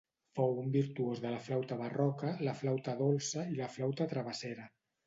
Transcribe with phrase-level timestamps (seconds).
[0.37, 4.73] Fou un virtuós de la flauta barroca, la flauta dolça i la flauta travessera.